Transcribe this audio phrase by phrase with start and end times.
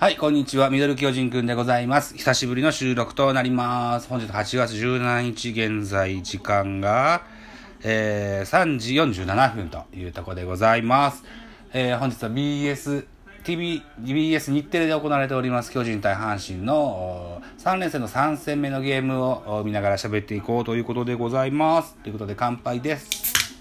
[0.00, 0.70] はい、こんにちは。
[0.70, 2.16] ミドル巨人くんでございます。
[2.16, 4.08] 久しぶりの収録となります。
[4.08, 7.22] 本日8月17日現在時間が、
[7.82, 11.22] えー、3時47分というところでございます。
[11.74, 13.06] えー、本日は BS、
[13.44, 21.94] TV、BS 日テレで行われております巨人対阪神の3連戦の3戦目のゲームを見ながら喋っていこうということでございます。
[21.96, 23.54] ということで乾杯です。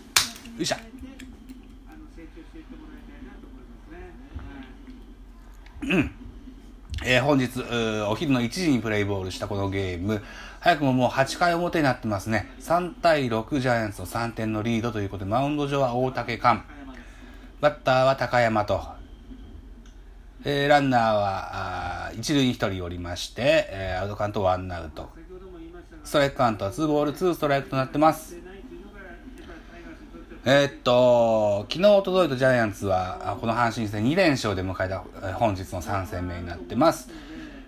[0.55, 0.77] よいしょ。
[5.81, 6.18] うん。
[7.11, 7.59] えー本日、
[8.07, 10.21] お昼の1時にプレイボールしたこのゲーム、
[10.59, 12.51] 早くももう8回表になってますね。
[12.59, 16.63] 3対6ジャイアンツの3点のリードということで、マウンド上は大竹寛。
[17.61, 18.83] バッターは高山と、
[20.45, 25.09] えーランナーは、あ一塁に1人おりまして、えーアウトカウントワンアウト。
[26.03, 28.37] ストライクカウントは2ボール2ストライクとなってます。
[30.51, 35.03] えーっと、昨日、届いたジャイアンツは、この阪神戦2連勝で迎えた
[35.35, 37.11] 本日の3戦目になってます。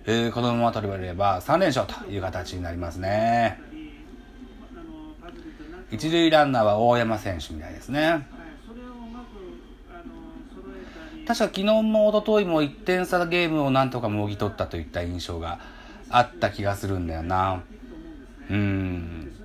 [0.08, 3.62] えーこのまま取れば3連勝という形になりますね。
[5.92, 8.28] 一塁ランナーは大山選手みたいですね。
[11.28, 15.60] 確か昨日も一昨日も1点差ゲームをなんとかもぎ取ったといった印象が
[16.10, 17.62] あった気がするんだよな。
[18.50, 19.41] うん。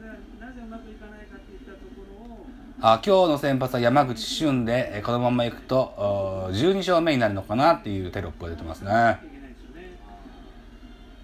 [2.89, 9.19] あ今日の先発は山口俊で、このままいくと12勝目になるのかなっていうテロップが出てますね。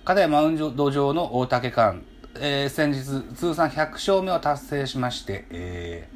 [0.05, 2.03] 片やマウンド上の大竹寛、
[2.41, 3.05] えー先日
[3.37, 6.09] 通算100勝目を達成しまして、え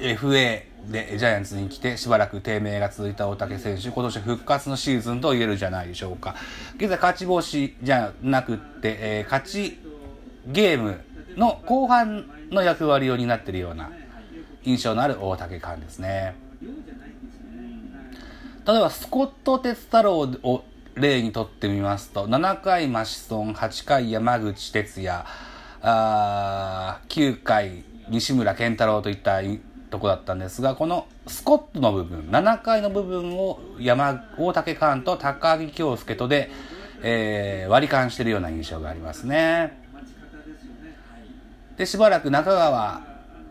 [0.00, 6.34] ー FA でジャイアンツに来てしばらく低迷が続いた大竹選手、今年復活のシーズンと言えるじゃないでしょうか。
[6.74, 9.78] 現在勝ち星じゃなくって、えー勝ち
[10.48, 11.00] ゲーム
[11.40, 13.90] の後半の役割を担っているような
[14.62, 16.36] 印象のある大竹寛ですね。
[18.66, 25.24] 例えばスコット・テツ太郎を例にとってみますと7回マシソン8回山口哲也
[25.80, 29.40] あ9回西村健太郎といった
[29.90, 36.50] とこだったんですがこのスコットの部分7回の部分を山大竹寛と高木京介とで、
[37.02, 39.79] えー割り勘しているような印象がありますね。
[41.80, 43.00] でしばらく中川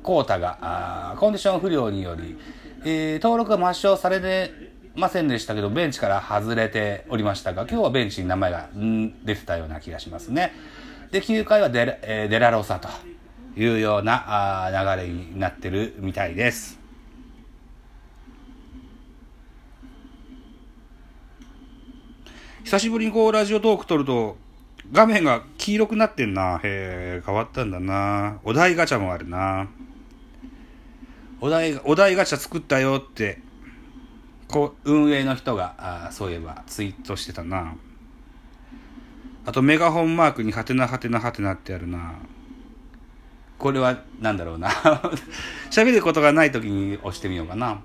[0.03, 2.37] 幸太があコンディション不良により、
[2.85, 4.51] えー登録が抹消されて
[4.93, 8.69] ませんでしたけどベンチから外れておりましたが今日はベンチに名前が
[9.25, 10.53] 出てたような気がしますね。
[11.09, 12.87] で9回はデラ,、えーデラロサと
[13.59, 16.77] いうようなあ流れになってるみたいです。
[22.63, 24.37] 久しぶりにこうラジオトーク撮ると
[24.91, 26.59] 画面が黄色くなってんな。
[26.63, 28.39] へえ、変わったんだな。
[28.43, 29.67] お題ガチャもあるな。
[31.41, 33.39] お題、お題ガチャ作ったよって、
[34.47, 37.75] こう、運営の人が、あそういえばツイートしてたな。
[39.45, 42.15] あとメガホンマークにハテナハテナハテナってあるな。
[43.57, 44.69] これはなんだろうな。
[45.69, 47.79] 喋ることがない時に押してみようかな。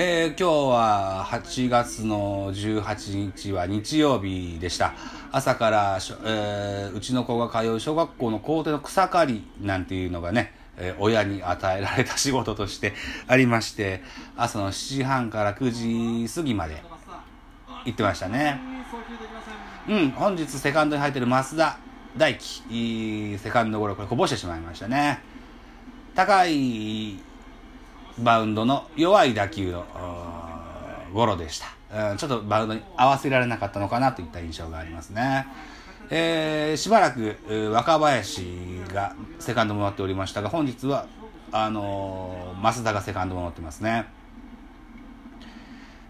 [0.00, 4.94] えー今日は8月の18日は日曜日でした。
[5.32, 12.92] 朝から、えーうちの子が通う小学校の校庭の草刈りなんていうのがね、え親に与えられた仕事として
[13.26, 14.00] ありまして、
[14.36, 16.80] 朝の7時半から9時過ぎまで
[17.84, 18.60] 行ってましたね。
[19.88, 21.76] うん、本日セカンドに入ってる増田
[22.16, 25.18] 大輝、セカンドゴロこれこぼしてしまいましたね。
[26.14, 27.18] 高い
[28.22, 29.84] バウンドの弱い打球の
[31.12, 32.16] ゴロでした、うん。
[32.16, 35.46] ちょっとバウンドに合わせられなかったのかなといった印象がありますね。
[36.10, 37.36] えーしばらく
[37.72, 41.06] 若林がセカンドもらっておりましたが、本日は、
[41.52, 44.06] あのー増田がセカンドもらってますね。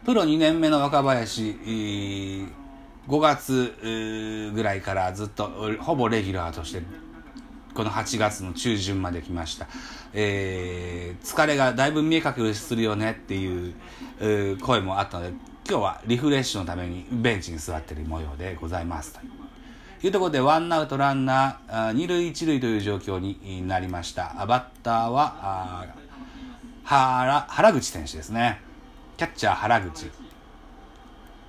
[0.04, 1.58] プロ2年目の若林、
[3.08, 6.82] 5月ぐらいからずっとほぼレギュラーとして
[7.78, 9.68] この8月の中旬まで来ました、
[10.12, 13.72] えー疲れがだいぶ見え隠れするよねっていう
[14.18, 15.32] えー声もあったので
[15.68, 19.12] 今日はリフレッシュのためにベンチに座っている模様でございます。
[19.12, 19.20] と
[20.04, 24.34] いうところでワンアウトランナー二塁一塁という状況になりました。
[24.48, 25.86] バッターは
[26.82, 28.60] 原原口選手ですね。
[29.16, 30.10] キャッチャー原口。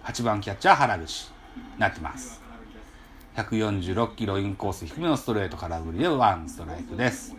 [0.04, 1.32] 8番キャッチャー原口。
[1.80, 2.39] なってます。
[3.36, 7.36] 146キロインコース低めのストレート空振りでワンストライクです。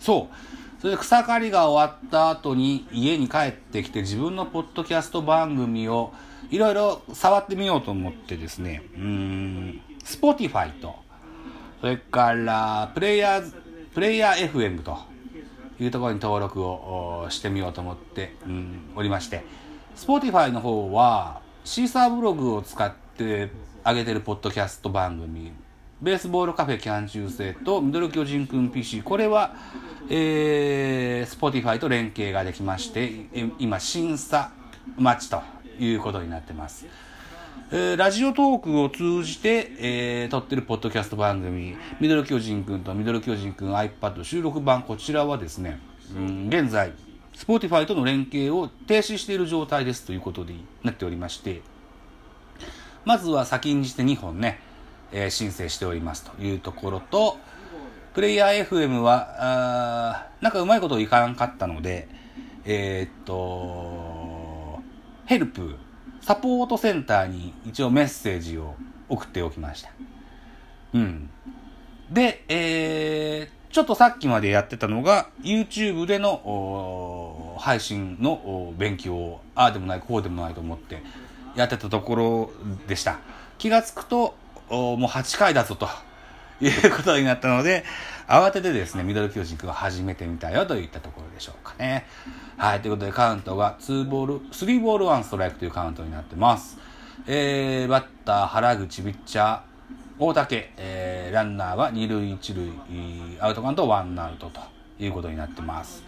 [0.00, 0.80] そう。
[0.80, 6.12] それで草刈りが終わった後に家に帰ってきて自分のポッドキャスト番組を
[6.50, 8.82] いろいろ触ってみようと思ってですね。
[8.94, 9.80] うん。
[10.04, 10.96] Spotify と
[11.80, 13.52] それからプレイヤー
[13.94, 15.16] プレイヤー FM と。
[15.78, 19.44] いうところに登録をしてみようと思って、うん、おりまして、
[19.96, 23.50] Spotify の方は、シーサーブログを使って
[23.86, 25.52] 上げてるポッドキャスト番組、
[26.02, 29.54] ベースボールカフェキャン中世とミドル巨人くん PC、これは、
[30.10, 33.12] えー、Spotify と連携ができまして、
[33.60, 34.50] 今、審査
[34.98, 35.40] 待ちと
[35.78, 36.84] いうことになってます。
[37.70, 45.78] えー、ラジオトークを通じて、えー、撮ってるポッドキャスト番組、ミドル巨人くんとミドル巨人くん iPad 収録版、こちらはですね、
[46.12, 46.92] うん、現在、
[47.36, 51.62] Spotify との連携を停止している状態ですということになっておりまして、
[53.06, 54.58] まずは先にして2本ね、
[55.12, 57.38] えー、申請しておりますというところと、
[58.14, 62.08] プレイヤー FM は、あなんかうまいこといかんかったので、
[62.64, 64.80] えー、っと、
[65.24, 65.76] ヘルプ
[66.20, 68.74] サポートセンターに一応メッセージを
[69.08, 69.90] 送っておきました。
[70.94, 71.30] うん。
[72.10, 81.04] で、えー、ちょっとさっきまでやってたのが、YouTube での配信の勉強を、ああでもない、こうでもないと思って
[81.56, 82.50] やってたところ
[82.86, 83.18] でした。
[83.58, 84.34] 気がつくと、
[84.68, 85.88] もう8回だぞと
[86.60, 87.84] いうことになったので、
[88.28, 92.06] 慌ててですね、ミドル巨人くんを始めてみたよといったところでしょうかね。
[92.56, 96.78] はい、ということでカウントが2ボール、3ボール1ストライクというカウントになってます。
[97.26, 99.60] えー、バッター、原口、ピッチャー、
[100.18, 104.60] 大竹、えー、ランナーは2塁1塁、アウトカウント1アウトと
[104.98, 106.02] いうことになってます。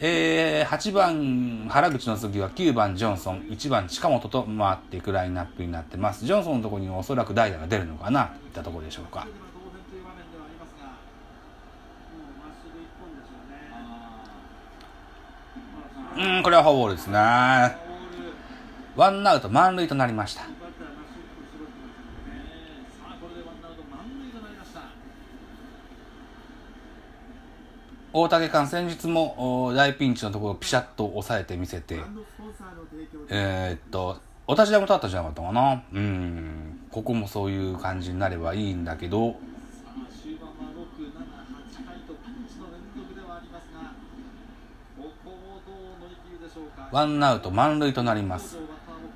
[0.00, 6.24] えー、8番、原口の次は9番ジョンソン、1番近本と回っていくラインナップになってます。
[6.24, 9.26] ジョンソンのところにおそらく代打が出るのかなといったところでしょうか。
[16.16, 17.18] うん、これはフォアボールですね。
[18.96, 20.57] ワンアウト満塁となりました。
[28.20, 32.00] 大竹館先日も大ピンチのところをピシャッと抑えてみせて、
[33.28, 34.16] えー、っと、
[34.48, 35.84] お立ち台も立ったんじゃなかったかな？
[35.92, 39.36] うん、ここもそういう感じになればいいんだけど、
[46.90, 48.58] ワンアウト満塁となります。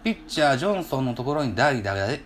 [0.05, 2.23] ピッチャー、ジョンソンのところに代打で、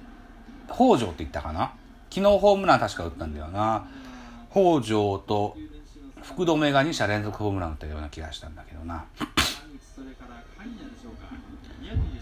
[0.66, 1.72] 北条って言ったかな？
[2.10, 3.88] 昨日ホームラン確か打ったんだよな。
[4.50, 5.56] 北条と
[6.26, 9.04] 福留が2者連続ホームラン打ったような気がしたんだけどな。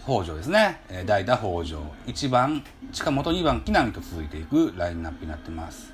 [0.03, 0.79] 北条ですね。
[1.05, 1.81] 代打北条。
[2.05, 5.91] 1番、近本2番、木浪と続いていくラインナップになってます。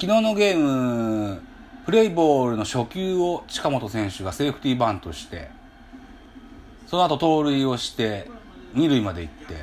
[0.00, 1.42] 昨日のゲーム、
[1.84, 5.50] プレイボールの初球を近本選手がセーフティーバントして、
[6.86, 8.30] その後盗塁をして、
[8.72, 9.56] 二塁まで行って、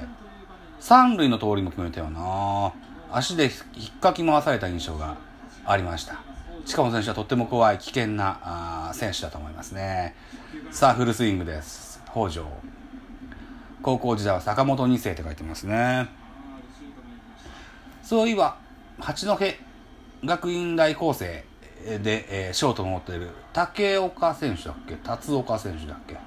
[0.80, 2.72] 三塁の盗塁も決めたよな
[3.12, 3.50] 足で引
[3.98, 5.18] っかき回された印象が
[5.66, 6.32] ありました。
[6.65, 8.39] 近本選手はとっても怖い、危険な
[8.89, 10.15] あ選手だと思いますね。
[10.71, 12.01] さあ、フルスイングです。
[12.12, 12.45] 北条。
[13.81, 16.07] 高校時代は坂本二世って書いてますね。
[18.01, 18.57] そういえば、
[19.00, 19.38] 八戸
[20.24, 21.44] 学院大高生
[22.01, 24.95] で、えー、ショートを持っている竹岡選手だっけ？
[24.95, 26.18] 辰岡選手だっけ？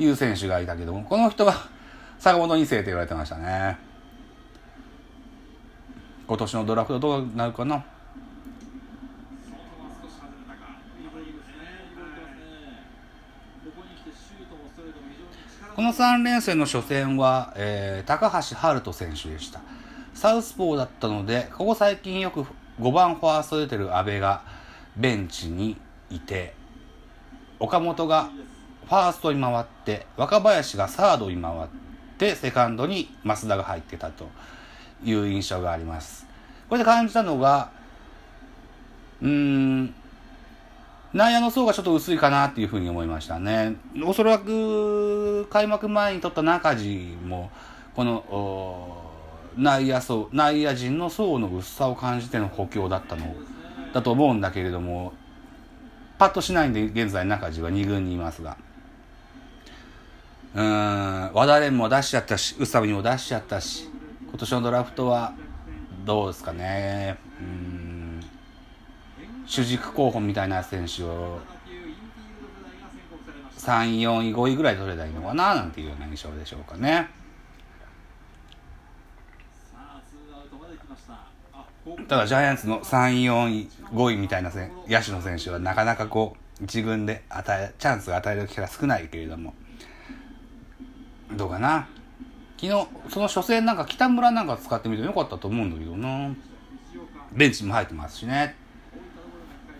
[0.00, 1.54] いう選手がいたけども、この人が
[2.20, 3.78] 坂本2世と言われてましたね。
[6.28, 7.84] 今年のドラフトどうなるかな？
[15.78, 19.60] この3連戦の初戦は、えー、高橋遥人選手でした。
[20.12, 22.44] サウスポーだったので、ここ最近よく
[22.80, 24.42] 5番ファースト出てる阿部が
[24.96, 25.76] ベンチに
[26.10, 26.52] いて、
[27.60, 28.24] 岡本が
[28.88, 31.68] ファーストに回って、若林がサードに回っ
[32.18, 34.28] て、セカンドに増田が入ってたと
[35.04, 36.26] いう印象があります。
[36.68, 37.70] これで感じたのが、
[39.22, 39.94] うーん、
[41.14, 43.76] 内野の層がちょっと薄いかなっていうふうに思いましたね。
[44.04, 47.50] おそらく、開幕前に取った中地も、
[47.96, 49.08] この、
[49.56, 53.34] 内野層、内野陣の層の薄さを感じての補強だったの
[53.92, 55.14] だと思うんだけれども、
[56.18, 58.56] パッとしないんで現在中地は2軍にいますが。
[60.54, 63.88] うん、和田蓮も出しちゃったし、宇佐美も出しちゃったし、
[64.28, 65.32] 今年のドラフトは
[66.04, 67.18] どうですかね。
[67.40, 67.87] うん、
[69.48, 71.40] 主軸候補みたいな選手を
[73.56, 77.08] 3位、4位、5位ぐらい取れたらいいのかな、なんていうような印象でしょうかね。
[82.06, 84.52] ただジャイアンツの3位、4位、5位みたいな
[84.86, 89.54] 野手の選手はなかなかこう、一軍で与え、チャンスが与える機会が少ないけれども、
[91.32, 91.88] どうかな？
[92.60, 96.34] 昨日その初戦なんか北村なんか使ってみてもよかったと思うんだけどな。
[97.32, 98.56] ベンチも入ってますしね。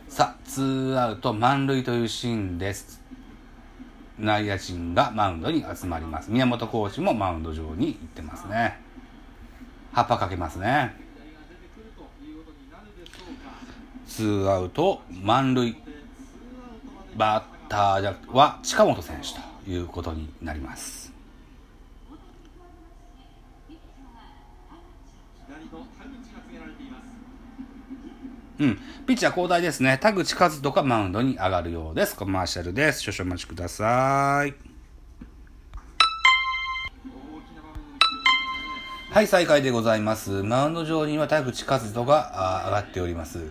[0.09, 3.03] さあ、ツーアウト満塁というシーンです。
[4.19, 6.31] 内野陣がマウンドに集まります。
[6.31, 8.81] 宮本コーチもマウンド上に行ってますね。
[9.93, 10.97] 葉っぱかけますね。
[14.07, 15.77] ツーアウト満塁。
[17.17, 19.35] バッターは近本選手
[19.67, 21.18] ということになります。
[28.59, 28.77] うん。
[29.07, 29.99] ピッチャー交代ですね。
[30.01, 32.17] 田口和人がマウンドに上がるようです。
[32.17, 33.03] コマーシャルです。
[33.03, 34.55] 少々お待ちください。
[39.11, 40.43] はい、再開でございます。
[40.43, 43.51] マウンド上には田口和人が上がっております。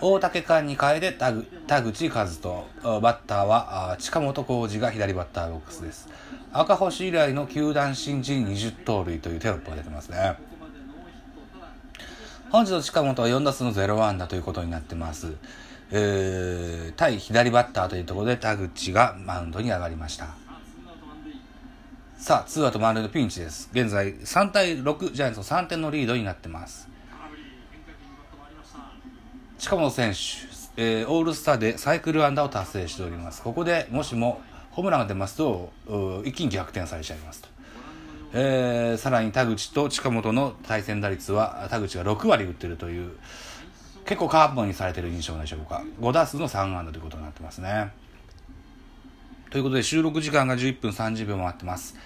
[0.00, 2.64] 大竹館に変えて田口田口和人。
[2.82, 6.08] バッターは近本浩二が左バッターボックスです。
[6.52, 10.36] 赤星以来の球団新人20盗塁というテロップが出てますね。
[12.56, 15.34] 本日の近本は4打数の0安打ということになってます。
[15.90, 20.28] えー、対左バッターというところで田口がマウンドに上がりました。
[22.16, 23.68] さあ、ツーアウト満塁のピンチです。
[23.74, 26.88] 現在3対6、ジャイアンツの3点のリードになってます。
[29.58, 33.42] 近本選手、えーオールスターでサイクル安打を達成しております。
[33.42, 35.74] ここでもしもホームランが出ますと、
[36.24, 37.55] 一気に逆転されちゃいますと。
[38.32, 43.12] えーさらに田口と近本の対戦打率は田口が6割打ってるという
[44.04, 47.92] 結構カーボンにされてる印象でしょうか5打数の3安打ということになってますね。
[49.50, 51.96] ということで収録時間が11分30秒回ってます。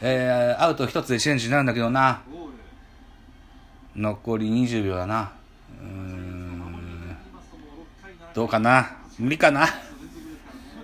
[0.00, 2.22] えーアウト1つでチェンジになるんだけどな。
[3.96, 5.32] 残り20秒だな。
[5.80, 7.16] うん。
[8.32, 8.96] どうかな？
[9.18, 9.66] 無理かな？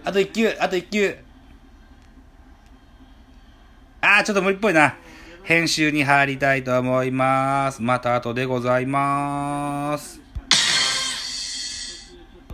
[0.05, 1.17] あと1球あと1球。
[4.12, 4.97] あー、ちょっと無理っぽいな。
[5.45, 7.81] 編集に入りたいと思います。
[7.81, 10.20] また後でございます。